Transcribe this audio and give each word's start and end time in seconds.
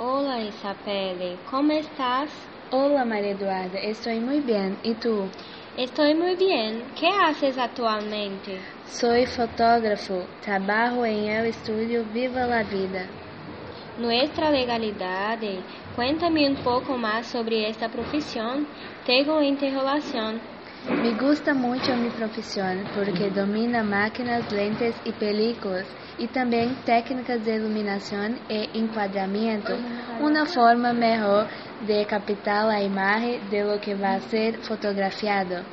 Hola 0.00 0.40
Isabelle, 0.40 1.40
¿cómo 1.50 1.72
estás? 1.72 2.30
Hola 2.70 3.04
María 3.04 3.32
Eduarda, 3.32 3.80
estoy 3.80 4.20
muy 4.20 4.38
bien. 4.38 4.78
¿Y 4.84 4.94
tú? 4.94 5.28
Estoy 5.76 6.14
muy 6.14 6.36
bien. 6.36 6.84
¿Qué 6.94 7.08
haces 7.08 7.58
actualmente? 7.58 8.60
Soy 8.86 9.26
fotógrafo. 9.26 10.24
Trabajo 10.40 11.04
en 11.04 11.24
el 11.24 11.46
estudio 11.46 12.04
Viva 12.14 12.46
la 12.46 12.62
Vida. 12.62 13.08
Nuestra 13.98 14.52
legalidad. 14.52 15.40
Cuéntame 15.96 16.48
un 16.48 16.62
poco 16.62 16.96
más 16.96 17.26
sobre 17.26 17.68
esta 17.68 17.88
profesión. 17.88 18.68
Tengo 19.04 19.42
interrogación. 19.42 20.40
Me 21.02 21.10
gusta 21.14 21.54
mucho 21.54 21.96
mi 21.96 22.08
profesión 22.10 22.84
porque 22.94 23.30
domina 23.30 23.82
máquinas, 23.82 24.52
lentes 24.52 24.94
y 25.04 25.10
películas 25.10 25.86
y 26.18 26.26
también 26.28 26.76
técnicas 26.84 27.44
de 27.44 27.54
iluminación 27.56 28.40
e 28.48 28.68
encuadramiento, 28.74 29.74
una 30.20 30.44
forma 30.46 30.92
mejor 30.92 31.46
de 31.86 32.04
captar 32.06 32.66
la 32.66 32.82
imagen 32.82 33.48
de 33.48 33.62
lo 33.62 33.80
que 33.80 33.94
va 33.94 34.14
a 34.14 34.20
ser 34.20 34.58
fotografiado. 34.62 35.64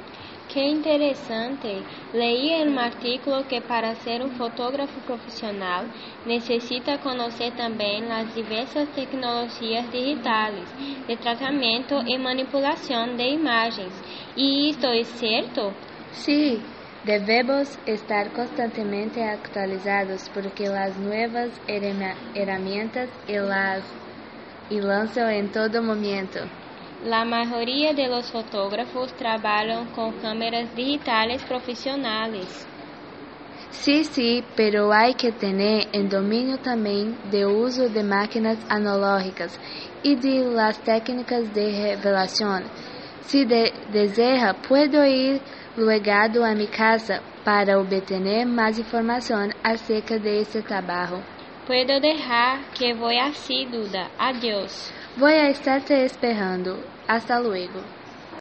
Que 0.48 0.62
interessante! 0.62 1.84
Leí 2.14 2.54
em 2.54 2.70
um 2.70 2.80
artículo 2.80 3.44
que 3.46 3.60
para 3.62 3.96
ser 3.96 4.22
um 4.24 4.30
fotógrafo 4.36 5.02
profissional 5.02 5.86
necessita 6.26 7.00
conhecer 7.00 7.52
também 7.54 8.04
as 8.12 8.34
diversas 8.34 8.88
tecnologias 8.90 9.90
digitais 9.90 10.72
de 11.08 11.18
tratamento 11.18 11.96
e 12.08 12.18
manipulação 12.20 13.16
de 13.16 13.28
imagens. 13.34 13.94
E 14.38 14.70
estou 14.70 14.94
certo? 15.04 15.74
Sí, 16.12 16.64
debemos 17.06 17.78
estar 17.86 18.34
constantemente 18.34 19.24
actualizados 19.24 20.30
porque 20.34 20.68
las 20.68 20.98
nuevas 20.98 21.52
herramientas 21.68 23.10
y 23.28 23.34
las 23.34 23.84
y 24.70 24.80
lanzan 24.80 25.30
en 25.30 25.52
todo 25.52 25.84
momento. 25.84 26.40
La 27.04 27.24
mayoría 27.24 27.94
de 27.94 28.08
los 28.08 28.32
fotógrafos 28.32 29.14
trabajan 29.14 29.86
con 29.94 30.14
cámaras 30.20 30.74
digitales 30.76 31.44
profesionales. 31.44 32.68
Sí, 33.70 34.04
sí, 34.06 34.44
pero 34.56 34.92
hay 34.92 35.14
que 35.14 35.32
tener 35.32 35.88
el 35.94 36.10
dominio 36.10 36.58
también 36.58 37.18
de 37.30 37.46
uso 37.46 37.90
de 37.90 38.04
máquinas 38.04 38.58
analógicas 38.70 39.60
y 40.02 40.16
de 40.16 40.46
las 40.46 40.82
técnicas 40.84 41.54
de 41.54 41.96
revelación. 41.96 42.64
Si 43.22 43.46
de 43.46 43.72
desea, 43.92 44.54
puedo 44.68 45.06
ir 45.06 45.42
luego 45.78 46.46
a 46.46 46.56
mi 46.56 46.68
casa 46.68 47.22
para 47.44 47.78
obtener 47.78 48.48
más 48.48 48.78
información 48.80 49.54
acerca 49.64 50.18
de 50.18 50.42
este 50.42 50.62
trabajo. 50.62 51.22
Puedo 51.68 52.00
dejar 52.00 52.60
que 52.78 52.94
voy 52.94 53.18
así, 53.18 53.66
Duda. 53.66 54.10
Adiós. 54.20 54.92
Voy 55.18 55.34
a 55.34 55.50
estarte 55.50 56.06
esperando. 56.06 56.78
Hasta 57.08 57.40
luego. 57.40 57.82